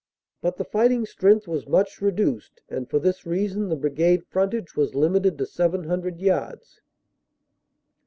But 0.41 0.57
the 0.57 0.63
fighting 0.63 1.05
strength 1.05 1.47
was 1.47 1.67
much 1.69 2.01
reduced, 2.01 2.63
and 2.69 2.89
for 2.89 2.97
this 2.97 3.23
reason 3.23 3.69
the 3.69 3.75
Brigade 3.75 4.25
frontage 4.25 4.75
was 4.75 4.95
limited 4.95 5.37
to 5.37 5.45
700 5.45 6.19
yards. 6.19 6.81